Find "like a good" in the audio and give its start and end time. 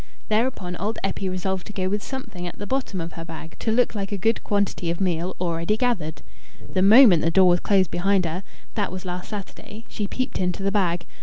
3.93-4.43